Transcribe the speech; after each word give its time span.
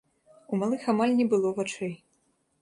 У 0.55 0.57
малых 0.61 0.87
амаль 0.93 1.13
не 1.19 1.27
было 1.35 1.53
вачэй. 1.61 1.95